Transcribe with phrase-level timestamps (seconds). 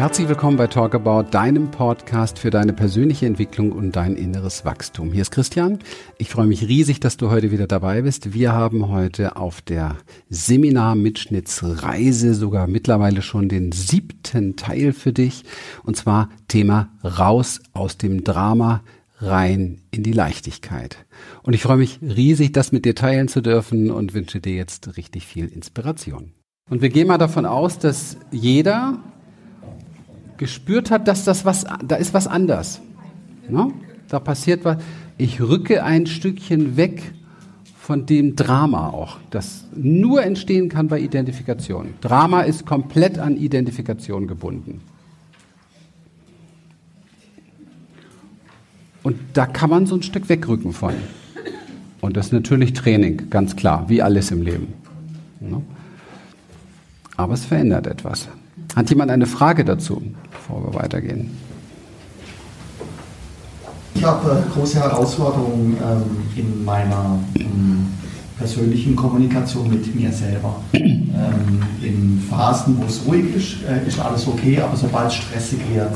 [0.00, 5.12] Herzlich willkommen bei Talk About, deinem Podcast für deine persönliche Entwicklung und dein inneres Wachstum.
[5.12, 5.78] Hier ist Christian.
[6.16, 8.32] Ich freue mich riesig, dass du heute wieder dabei bist.
[8.32, 9.98] Wir haben heute auf der
[10.30, 15.44] Seminar-Mitschnittsreise sogar mittlerweile schon den siebten Teil für dich.
[15.84, 18.82] Und zwar Thema raus aus dem Drama
[19.18, 20.96] rein in die Leichtigkeit.
[21.42, 24.96] Und ich freue mich riesig, das mit dir teilen zu dürfen und wünsche dir jetzt
[24.96, 26.32] richtig viel Inspiration.
[26.70, 28.98] Und wir gehen mal davon aus, dass jeder
[30.40, 32.80] gespürt hat, dass das was, da ist was anders.
[33.46, 33.72] Ne?
[34.08, 34.78] Da passiert was.
[35.18, 37.12] Ich rücke ein Stückchen weg
[37.78, 41.92] von dem Drama auch, das nur entstehen kann bei Identifikation.
[42.00, 44.80] Drama ist komplett an Identifikation gebunden.
[49.02, 50.94] Und da kann man so ein Stück wegrücken von.
[52.00, 54.72] Und das ist natürlich Training, ganz klar, wie alles im Leben.
[55.40, 55.60] Ne?
[57.16, 58.28] Aber es verändert etwas.
[58.76, 60.02] Hat jemand eine Frage dazu?
[60.50, 61.30] bevor wir weitergehen?
[63.94, 66.02] Ich habe große Herausforderungen ähm,
[66.36, 67.88] in meiner ähm,
[68.38, 70.62] persönlichen Kommunikation mit mir selber.
[70.72, 75.58] Ähm, in Phasen, wo es ruhig ist, äh, ist alles okay, aber sobald es stressig
[75.74, 75.92] wird,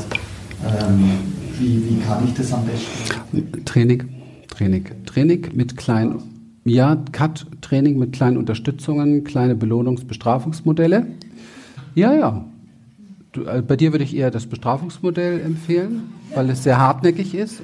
[0.66, 1.10] ähm,
[1.58, 3.64] wie, wie kann ich das am besten?
[3.64, 4.02] Training,
[4.48, 6.22] Training, Training mit kleinen,
[6.64, 11.06] ja, Cut-Training mit kleinen Unterstützungen, kleine Belohnungs-, Bestrafungsmodelle.
[11.94, 12.44] Ja, ja,
[13.34, 17.62] Du, äh, bei dir würde ich eher das Bestrafungsmodell empfehlen, weil es sehr hartnäckig ist.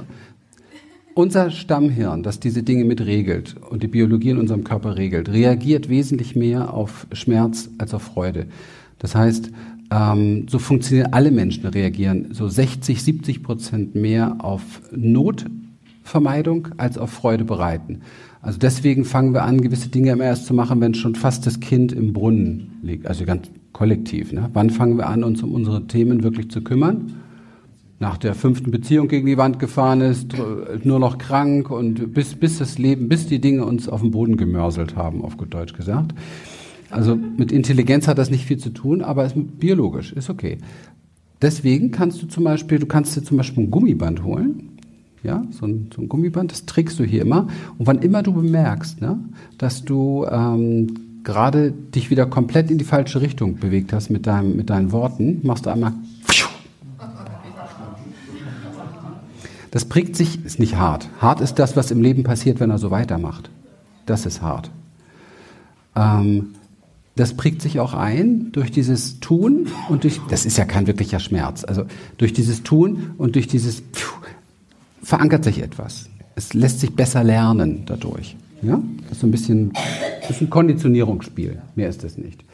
[1.14, 5.88] Unser Stammhirn, das diese Dinge mit regelt und die Biologie in unserem Körper regelt, reagiert
[5.88, 8.46] wesentlich mehr auf Schmerz als auf Freude.
[8.98, 9.50] Das heißt,
[9.92, 17.10] ähm, so funktionieren alle Menschen, reagieren so 60, 70 Prozent mehr auf Notvermeidung als auf
[17.10, 18.00] Freude bereiten.
[18.42, 21.60] Also deswegen fangen wir an, gewisse Dinge immer erst zu machen, wenn schon fast das
[21.60, 23.06] Kind im Brunnen liegt.
[23.06, 24.32] Also ganz kollektiv.
[24.32, 24.50] Ne?
[24.52, 27.14] Wann fangen wir an, uns um unsere Themen wirklich zu kümmern?
[27.98, 30.34] Nach der fünften Beziehung gegen die Wand gefahren ist,
[30.84, 34.38] nur noch krank und bis, bis das Leben, bis die Dinge uns auf den Boden
[34.38, 36.14] gemörselt haben, auf gut Deutsch gesagt.
[36.90, 40.58] Also mit Intelligenz hat das nicht viel zu tun, aber ist biologisch, ist okay.
[41.42, 44.70] Deswegen kannst du zum Beispiel, du kannst dir zum Beispiel ein Gummiband holen,
[45.22, 47.48] ja, so ein, so ein Gummiband, das trägst du hier immer.
[47.78, 49.18] Und wann immer du bemerkst, ne,
[49.58, 54.56] dass du ähm, gerade dich wieder komplett in die falsche Richtung bewegt hast mit, deinem,
[54.56, 55.92] mit deinen Worten, machst du einmal.
[59.70, 61.08] Das prägt sich, ist nicht hart.
[61.20, 63.50] Hart ist das, was im Leben passiert, wenn er so weitermacht.
[64.04, 64.70] Das ist hart.
[65.94, 66.54] Ähm,
[67.14, 71.20] das prägt sich auch ein durch dieses Tun und durch, das ist ja kein wirklicher
[71.20, 71.84] Schmerz, also
[72.18, 73.82] durch dieses Tun und durch dieses
[75.02, 76.08] verankert sich etwas.
[76.34, 78.36] Es lässt sich besser lernen dadurch.
[78.62, 78.82] Ja?
[79.02, 79.72] Das ist so ein bisschen,
[80.20, 81.60] das ist ein Konditionierungsspiel.
[81.74, 82.44] Mehr ist das nicht.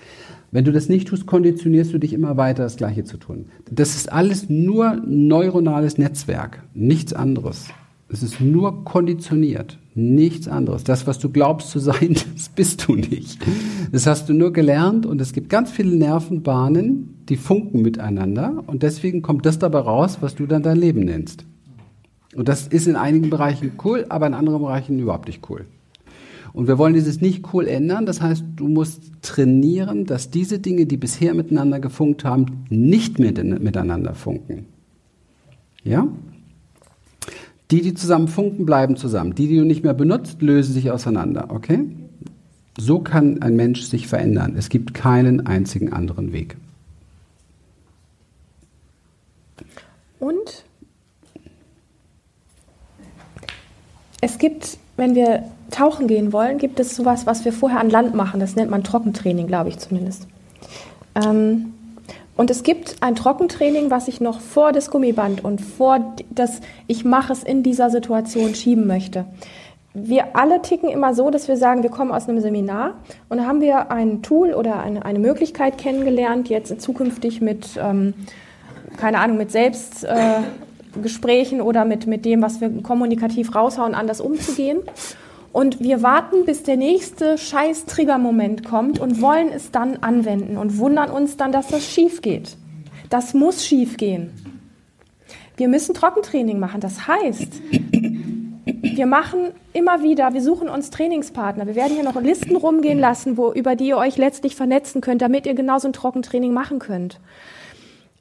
[0.52, 3.46] Wenn du das nicht tust, konditionierst du dich immer weiter, das Gleiche zu tun.
[3.70, 7.66] Das ist alles nur neuronales Netzwerk, nichts anderes.
[8.08, 10.84] Es ist nur konditioniert, nichts anderes.
[10.84, 13.38] Das, was du glaubst zu sein, das bist du nicht.
[13.90, 18.84] Das hast du nur gelernt und es gibt ganz viele Nervenbahnen, die funken miteinander und
[18.84, 21.44] deswegen kommt das dabei raus, was du dann dein Leben nennst.
[22.36, 25.64] Und das ist in einigen Bereichen cool, aber in anderen Bereichen überhaupt nicht cool.
[26.52, 28.06] Und wir wollen dieses nicht cool ändern.
[28.06, 33.32] Das heißt, du musst trainieren, dass diese Dinge, die bisher miteinander gefunkt haben, nicht mehr
[33.58, 34.66] miteinander funken.
[35.84, 36.08] Ja?
[37.70, 39.34] Die, die zusammen funken, bleiben zusammen.
[39.34, 41.50] Die, die du nicht mehr benutzt, lösen sich auseinander.
[41.50, 41.80] Okay?
[42.78, 44.54] So kann ein Mensch sich verändern.
[44.56, 46.56] Es gibt keinen einzigen anderen Weg.
[50.18, 50.65] Und
[54.20, 58.14] es gibt, wenn wir tauchen gehen wollen, gibt es sowas, was wir vorher an Land
[58.14, 58.40] machen.
[58.40, 60.26] Das nennt man Trockentraining, glaube ich zumindest.
[61.14, 61.74] Ähm,
[62.36, 67.04] und es gibt ein Trockentraining, was ich noch vor das Gummiband und vor das Ich
[67.04, 69.24] mache es in dieser Situation schieben möchte.
[69.94, 72.94] Wir alle ticken immer so, dass wir sagen, wir kommen aus einem Seminar
[73.30, 78.12] und haben wir ein Tool oder eine, eine Möglichkeit kennengelernt, jetzt zukünftig mit, ähm,
[78.98, 80.65] keine Ahnung, mit Selbstgesprächen äh,
[81.60, 84.80] oder mit, mit dem, was wir kommunikativ raushauen, anders umzugehen.
[85.52, 90.76] Und wir warten, bis der nächste scheiß Triggermoment kommt und wollen es dann anwenden und
[90.78, 92.56] wundern uns dann, dass das schief geht.
[93.08, 94.30] Das muss schief gehen.
[95.56, 96.80] Wir müssen Trockentraining machen.
[96.80, 97.62] Das heißt,
[98.66, 101.66] wir machen immer wieder, wir suchen uns Trainingspartner.
[101.66, 105.22] Wir werden hier noch Listen rumgehen lassen, wo, über die ihr euch letztlich vernetzen könnt,
[105.22, 107.20] damit ihr genauso ein Trockentraining machen könnt.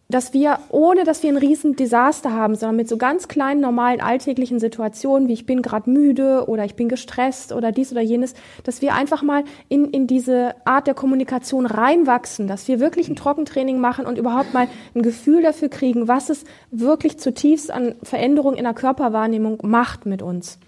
[0.08, 4.02] Dass wir, ohne dass wir ein riesen Desaster haben, sondern mit so ganz kleinen, normalen,
[4.02, 8.36] alltäglichen Situationen, wie ich bin gerade müde oder ich bin gestresst oder dies oder jenes,
[8.64, 13.16] dass wir einfach mal in, in diese Art der Kommunikation reinwachsen, dass wir wirklich ein
[13.16, 18.58] Trockentraining machen und überhaupt mal ein Gefühl dafür kriegen, was es wirklich zutiefst an Veränderungen
[18.58, 20.60] in der Körperwahrnehmung macht mit uns.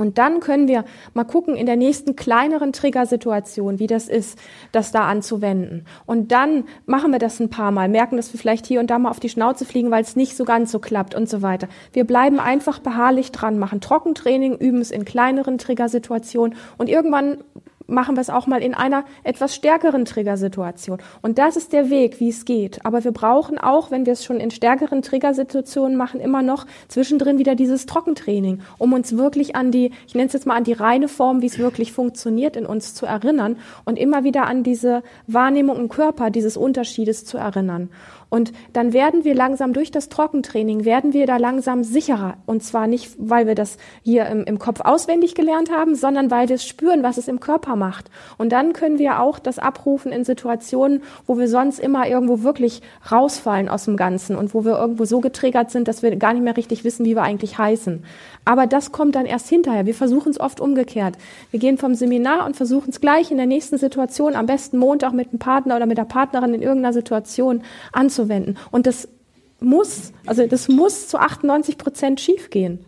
[0.00, 4.38] Und dann können wir mal gucken in der nächsten kleineren Triggersituation, wie das ist,
[4.72, 5.84] das da anzuwenden.
[6.06, 8.98] Und dann machen wir das ein paar Mal, merken, dass wir vielleicht hier und da
[8.98, 11.68] mal auf die Schnauze fliegen, weil es nicht so ganz so klappt und so weiter.
[11.92, 17.38] Wir bleiben einfach beharrlich dran, machen Trockentraining, üben es in kleineren Triggersituationen und irgendwann
[17.90, 20.98] machen wir es auch mal in einer etwas stärkeren Triggersituation.
[21.22, 22.84] Und das ist der Weg, wie es geht.
[22.84, 27.38] Aber wir brauchen auch, wenn wir es schon in stärkeren Triggersituationen machen, immer noch zwischendrin
[27.38, 30.72] wieder dieses Trockentraining, um uns wirklich an die, ich nenne es jetzt mal an die
[30.72, 35.02] reine Form, wie es wirklich funktioniert, in uns zu erinnern und immer wieder an diese
[35.26, 37.90] Wahrnehmung im Körper dieses Unterschiedes zu erinnern.
[38.30, 42.36] Und dann werden wir langsam durch das Trockentraining, werden wir da langsam sicherer.
[42.46, 46.48] Und zwar nicht, weil wir das hier im, im Kopf auswendig gelernt haben, sondern weil
[46.48, 48.08] wir es spüren, was es im Körper macht.
[48.38, 52.82] Und dann können wir auch das abrufen in Situationen, wo wir sonst immer irgendwo wirklich
[53.10, 56.44] rausfallen aus dem Ganzen und wo wir irgendwo so getriggert sind, dass wir gar nicht
[56.44, 58.04] mehr richtig wissen, wie wir eigentlich heißen.
[58.44, 59.86] Aber das kommt dann erst hinterher.
[59.86, 61.16] Wir versuchen es oft umgekehrt.
[61.50, 65.12] Wir gehen vom Seminar und versuchen es gleich in der nächsten Situation, am besten Montag
[65.12, 67.62] mit dem Partner oder mit der Partnerin in irgendeiner Situation
[68.20, 68.58] anzuwenden.
[68.70, 69.08] Und das
[69.60, 72.84] muss, also das muss zu 98 Prozent schiefgehen.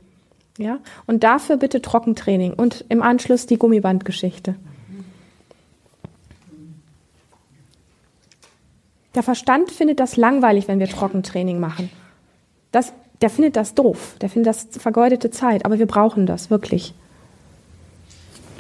[0.59, 0.79] Ja?
[1.07, 4.55] Und dafür bitte Trockentraining und im Anschluss die Gummibandgeschichte.
[9.15, 11.91] Der Verstand findet das langweilig, wenn wir Trockentraining machen.
[12.71, 16.93] Das der findet das doof, der findet das vergeudete Zeit, aber wir brauchen das wirklich.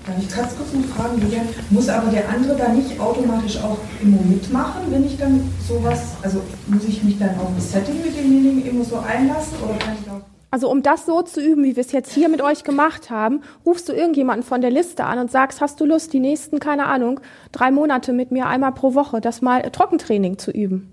[0.06, 4.20] Darf ich ganz kurz fragen, Julian, muss aber der andere da nicht automatisch auch immer
[4.22, 8.66] mitmachen, wenn ich dann sowas, also muss ich mich dann auf ein Setting mit demjenigen
[8.66, 10.20] immer so einlassen oder kann ich auch
[10.52, 13.40] also um das so zu üben, wie wir es jetzt hier mit euch gemacht haben,
[13.64, 16.84] rufst du irgendjemanden von der Liste an und sagst, hast du Lust, die nächsten, keine
[16.84, 17.20] Ahnung,
[17.52, 20.91] drei Monate mit mir einmal pro Woche das mal Trockentraining zu üben?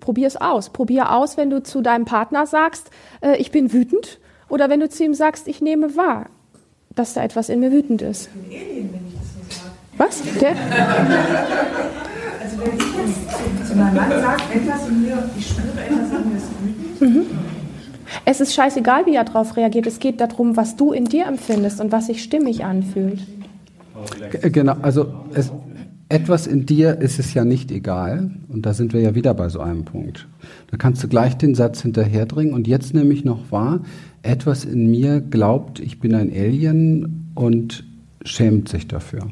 [0.00, 0.70] Probier es aus.
[0.70, 4.18] Probier aus, wenn du zu deinem Partner sagst, äh, ich bin wütend,
[4.48, 6.26] oder wenn du zu ihm sagst, ich nehme wahr,
[6.94, 8.28] dass da etwas in mir wütend ist.
[8.28, 9.74] Ich bin Alien, wenn ich das so sage.
[9.96, 10.22] Was?
[10.40, 10.50] Der?
[12.42, 16.30] Also wenn ich jetzt zu, meinem Mann sage, etwas in mir, ich spüre etwas in
[16.30, 17.00] mir ist wütend.
[17.00, 17.26] Mhm.
[18.24, 19.86] Es ist scheißegal, wie er darauf reagiert.
[19.86, 23.20] Es geht darum, was du in dir empfindest und was sich stimmig anfühlt.
[24.42, 25.52] Genau, also es,
[26.10, 28.32] etwas in dir ist es ja nicht egal.
[28.48, 30.26] Und da sind wir ja wieder bei so einem Punkt.
[30.70, 32.52] Da kannst du gleich den Satz hinterherdringen.
[32.52, 33.80] Und jetzt nehme ich noch wahr,
[34.22, 37.84] etwas in mir glaubt, ich bin ein Alien und
[38.24, 39.30] schämt sich dafür.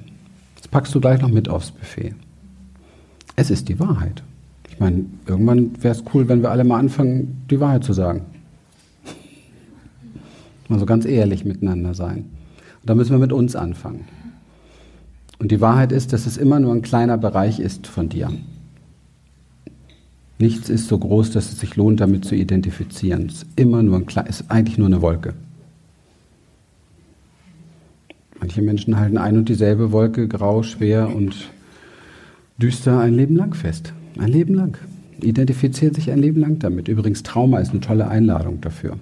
[0.57, 2.15] Das packst du gleich noch mit aufs Buffet.
[3.35, 4.23] Es ist die Wahrheit.
[4.71, 8.23] Ich meine, irgendwann wäre es cool, wenn wir alle mal anfangen, die Wahrheit zu sagen.
[10.69, 12.19] Mal so ganz ehrlich miteinander sein.
[12.19, 14.05] Und da müssen wir mit uns anfangen.
[15.39, 18.31] Und die Wahrheit ist, dass es immer nur ein kleiner Bereich ist von dir.
[20.39, 23.27] Nichts ist so groß, dass es sich lohnt, damit zu identifizieren.
[23.27, 25.35] Es ist immer nur ein ist eigentlich nur eine Wolke.
[28.41, 31.35] Manche Menschen halten ein und dieselbe Wolke grau, schwer und
[32.57, 33.93] düster ein Leben lang fest.
[34.17, 34.79] Ein Leben lang.
[35.21, 36.87] Identifiziert sich ein Leben lang damit.
[36.87, 38.97] Übrigens, Trauma ist eine tolle Einladung dafür.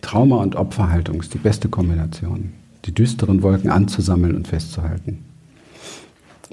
[0.00, 2.52] Trauma und Opferhaltung ist die beste Kombination
[2.86, 5.18] die düsteren Wolken anzusammeln und festzuhalten.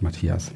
[0.01, 0.51] Matthias.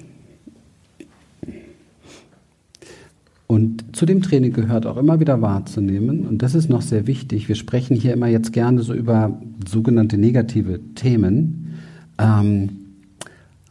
[3.48, 7.48] Und zu dem Training gehört auch immer wieder wahrzunehmen, und das ist noch sehr wichtig,
[7.48, 11.79] wir sprechen hier immer jetzt gerne so über sogenannte negative Themen.
[12.17, 12.69] Ähm,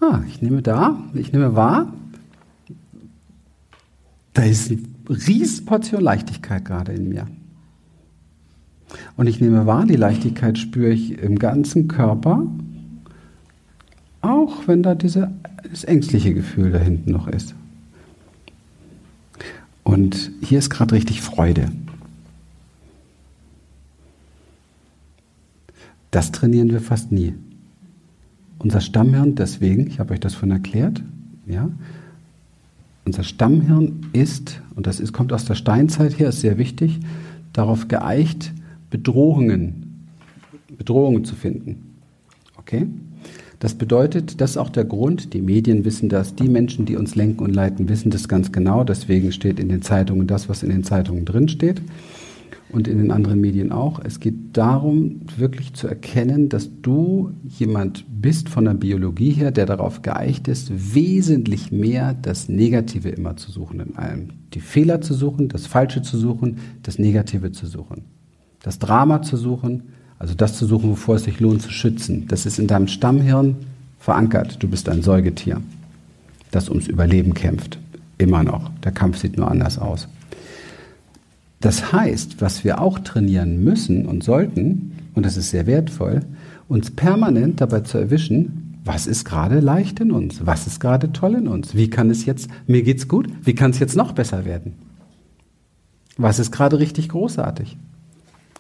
[0.00, 1.92] ah, ich nehme da, ich nehme wahr,
[4.32, 4.80] da ist eine
[5.66, 7.26] Portion Leichtigkeit gerade in mir.
[9.16, 12.46] Und ich nehme wahr, die Leichtigkeit spüre ich im ganzen Körper,
[14.20, 15.28] auch wenn da dieses
[15.84, 17.54] ängstliche Gefühl da hinten noch ist.
[19.84, 21.70] Und hier ist gerade richtig Freude.
[26.10, 27.34] Das trainieren wir fast nie.
[28.58, 31.02] Unser Stammhirn, deswegen, ich habe euch das von erklärt,
[31.46, 31.68] ja,
[33.04, 36.98] unser Stammhirn ist, und das ist, kommt aus der Steinzeit her, ist sehr wichtig,
[37.52, 38.52] darauf geeicht,
[38.90, 40.08] Bedrohungen,
[40.76, 41.96] Bedrohungen zu finden.
[42.58, 42.86] Okay?
[43.58, 47.14] Das bedeutet, das ist auch der Grund, die Medien wissen das, die Menschen, die uns
[47.14, 50.68] lenken und leiten, wissen das ganz genau, deswegen steht in den Zeitungen das, was in
[50.68, 51.80] den Zeitungen drin steht.
[52.72, 54.00] und in den anderen Medien auch.
[54.04, 59.66] Es geht darum, wirklich zu erkennen, dass du jemand bist von der Biologie her, der
[59.66, 64.30] darauf geeicht ist, wesentlich mehr das Negative immer zu suchen in allem.
[64.52, 68.15] Die Fehler zu suchen, das Falsche zu suchen, das Negative zu suchen.
[68.66, 69.84] Das Drama zu suchen,
[70.18, 72.26] also das zu suchen, wovor es sich lohnt zu schützen.
[72.26, 73.54] Das ist in deinem Stammhirn
[74.00, 74.60] verankert.
[74.60, 75.62] Du bist ein Säugetier,
[76.50, 77.78] das ums Überleben kämpft.
[78.18, 78.72] Immer noch.
[78.82, 80.08] Der Kampf sieht nur anders aus.
[81.60, 86.22] Das heißt, was wir auch trainieren müssen und sollten, und das ist sehr wertvoll,
[86.68, 91.36] uns permanent dabei zu erwischen, was ist gerade leicht in uns, was ist gerade toll
[91.36, 94.44] in uns, wie kann es jetzt, mir geht's gut, wie kann es jetzt noch besser
[94.44, 94.72] werden?
[96.16, 97.76] Was ist gerade richtig großartig?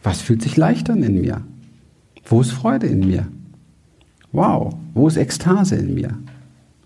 [0.06, 1.42] Was fühlt sich leicht an in mir?
[2.26, 3.26] Wo ist Freude in mir?
[4.30, 6.16] Wow, wo ist Ekstase in mir?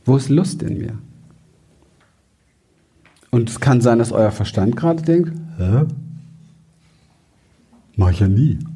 [0.07, 0.95] Wo ist Lust in mir?
[3.31, 5.83] Und es kann sein, dass euer Verstand gerade denkt, hä?
[7.97, 8.59] Mach ich ja nie.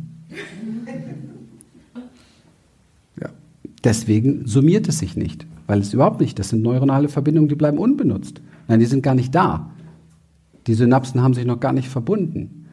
[3.18, 3.30] Ja.
[3.82, 7.78] Deswegen summiert es sich nicht, weil es überhaupt nicht, das sind neuronale Verbindungen, die bleiben
[7.78, 8.42] unbenutzt.
[8.68, 9.70] Nein, die sind gar nicht da.
[10.66, 12.63] Die Synapsen haben sich noch gar nicht verbunden.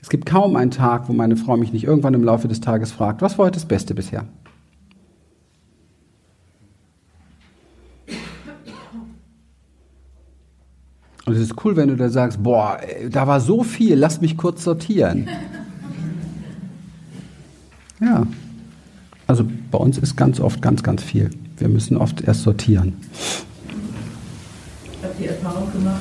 [0.00, 2.92] Es gibt kaum einen Tag, wo meine Frau mich nicht irgendwann im Laufe des Tages
[2.92, 4.24] fragt, was war heute das Beste bisher?
[11.26, 14.38] Und es ist cool, wenn du da sagst, boah, da war so viel, lass mich
[14.38, 15.28] kurz sortieren.
[18.00, 18.26] Ja.
[19.26, 21.28] Also bei uns ist ganz oft ganz, ganz viel.
[21.58, 22.94] Wir müssen oft erst sortieren.
[24.90, 26.00] Ich habe die Erfahrung gemacht,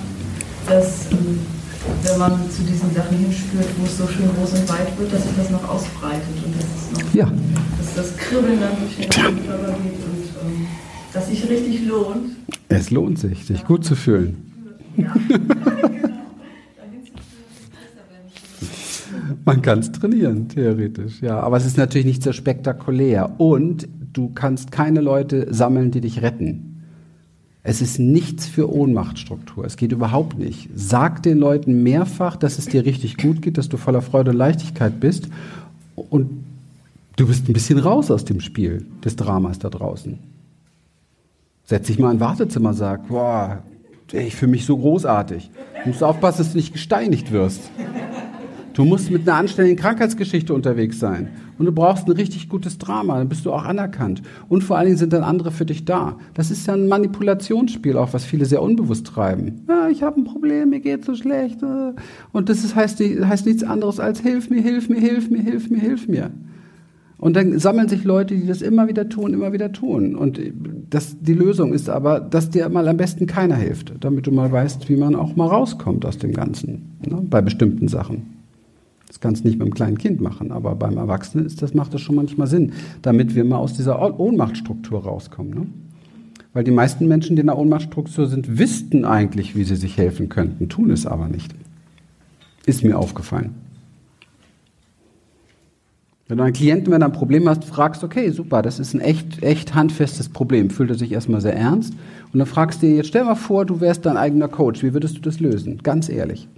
[0.65, 1.39] dass ähm,
[2.03, 5.23] wenn man zu diesen Sachen hinspürt, wo es so schön groß und weit wird, dass
[5.23, 7.31] sich das noch ausbreitet und dass, es noch, ja.
[7.77, 10.67] dass das Kribbeln dann durch den Körper geht und ähm,
[11.13, 12.35] dass sich richtig lohnt.
[12.69, 14.37] Es lohnt sich, sich gut zu fühlen.
[19.45, 21.39] Man kann es trainieren, theoretisch, ja.
[21.39, 23.39] Aber es ist natürlich nicht so spektakulär.
[23.39, 26.76] Und du kannst keine Leute sammeln, die dich retten.
[27.69, 29.65] Es ist nichts für Ohnmachtstruktur.
[29.65, 30.69] Es geht überhaupt nicht.
[30.73, 34.37] Sag den Leuten mehrfach, dass es dir richtig gut geht, dass du voller Freude und
[34.37, 35.27] Leichtigkeit bist.
[35.97, 36.45] Und
[37.17, 40.17] du bist ein bisschen raus aus dem Spiel des Dramas da draußen.
[41.65, 43.61] Setz dich mal in ein Wartezimmer, sag, boah,
[44.13, 45.51] ich fühle mich so großartig.
[45.83, 47.69] Du musst aufpassen, dass du nicht gesteinigt wirst.
[48.75, 51.31] Du musst mit einer anständigen Krankheitsgeschichte unterwegs sein.
[51.57, 54.21] Und du brauchst ein richtig gutes Drama, dann bist du auch anerkannt.
[54.49, 56.17] Und vor allen Dingen sind dann andere für dich da.
[56.33, 59.65] Das ist ja ein Manipulationsspiel, auch was viele sehr unbewusst treiben.
[59.67, 61.61] Ja, ich habe ein Problem, mir geht so schlecht.
[61.63, 61.93] Äh.
[62.31, 65.69] Und das ist, heißt, heißt nichts anderes als hilf mir, hilf mir, hilf mir, hilf
[65.69, 66.31] mir, hilf mir.
[67.19, 70.15] Und dann sammeln sich Leute, die das immer wieder tun, immer wieder tun.
[70.15, 70.39] Und
[70.89, 74.51] das, die Lösung ist aber, dass dir mal am besten keiner hilft, damit du mal
[74.51, 78.36] weißt, wie man auch mal rauskommt aus dem Ganzen, ne, bei bestimmten Sachen.
[79.07, 81.93] Das kannst du nicht mit einem kleinen Kind machen, aber beim Erwachsenen ist das, macht
[81.93, 85.53] das schon manchmal Sinn, damit wir mal aus dieser Ohnmachtstruktur rauskommen.
[85.53, 85.67] Ne?
[86.53, 90.27] Weil die meisten Menschen, die in der Ohnmachtstruktur sind, wüssten eigentlich, wie sie sich helfen
[90.27, 91.55] könnten, tun es aber nicht.
[92.65, 93.55] Ist mir aufgefallen.
[96.27, 98.99] Wenn du einen Klienten, wenn du ein Problem hast, fragst, okay, super, das ist ein
[98.99, 101.93] echt, echt handfestes Problem, fühlt er sich erstmal sehr ernst.
[102.33, 104.93] Und dann fragst du dir, jetzt stell mal vor, du wärst dein eigener Coach, wie
[104.93, 105.77] würdest du das lösen?
[105.83, 106.49] Ganz ehrlich.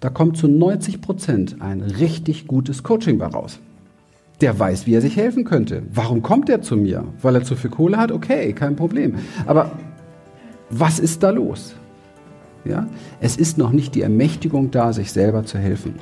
[0.00, 3.60] Da kommt zu 90 Prozent ein richtig gutes Coaching bei raus.
[4.40, 5.82] Der weiß, wie er sich helfen könnte.
[5.92, 7.04] Warum kommt er zu mir?
[7.22, 8.12] Weil er zu viel Kohle hat?
[8.12, 9.14] Okay, kein Problem.
[9.46, 9.72] Aber
[10.68, 11.74] was ist da los?
[12.64, 12.86] Ja?
[13.20, 15.94] Es ist noch nicht die Ermächtigung da, sich selber zu helfen.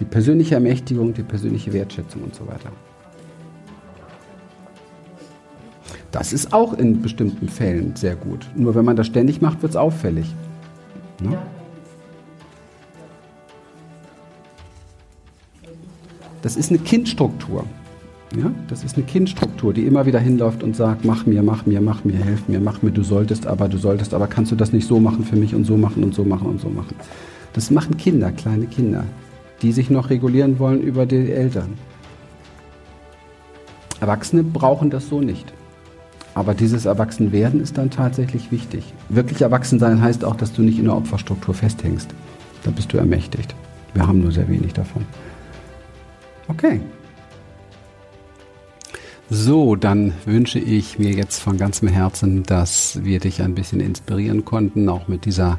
[0.00, 2.72] Die persönliche Ermächtigung, die persönliche Wertschätzung und so weiter.
[6.10, 8.48] Das ist auch in bestimmten Fällen sehr gut.
[8.56, 10.34] Nur wenn man das ständig macht, wird es auffällig.
[11.22, 11.38] Ne?
[16.42, 17.64] Das ist eine Kindstruktur.
[18.36, 21.80] Ja, das ist eine Kindstruktur, die immer wieder hinläuft und sagt, mach mir, mach mir,
[21.80, 24.72] mach mir, helf mir, mach mir, du solltest aber, du solltest aber, kannst du das
[24.72, 26.96] nicht so machen für mich und so machen und so machen und so machen.
[27.52, 29.04] Das machen Kinder, kleine Kinder
[29.64, 31.74] die sich noch regulieren wollen über die Eltern.
[34.00, 35.52] Erwachsene brauchen das so nicht.
[36.34, 38.92] Aber dieses Erwachsenwerden ist dann tatsächlich wichtig.
[39.08, 42.10] Wirklich erwachsen sein heißt auch, dass du nicht in der Opferstruktur festhängst.
[42.64, 43.54] Da bist du ermächtigt.
[43.94, 45.04] Wir haben nur sehr wenig davon.
[46.48, 46.80] Okay.
[49.30, 54.44] So, dann wünsche ich mir jetzt von ganzem Herzen, dass wir dich ein bisschen inspirieren
[54.44, 55.58] konnten, auch mit dieser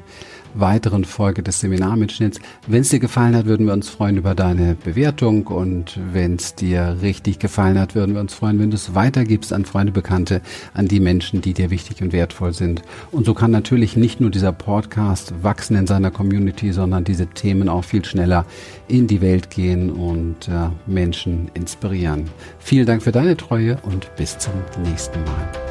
[0.56, 2.40] weiteren Folge des Seminarmitschnitts.
[2.68, 6.56] Wenn es dir gefallen hat, würden wir uns freuen über deine Bewertung und wenn es
[6.56, 10.42] dir richtig gefallen hat, würden wir uns freuen, wenn du es weitergibst an Freunde, Bekannte,
[10.74, 12.82] an die Menschen, die dir wichtig und wertvoll sind.
[13.12, 17.70] Und so kann natürlich nicht nur dieser Podcast wachsen in seiner Community, sondern diese Themen
[17.70, 18.46] auch viel schneller
[18.88, 22.30] in die Welt gehen und äh, Menschen inspirieren.
[22.60, 25.65] Vielen Dank für deine Treue und bis zum nächsten Mal.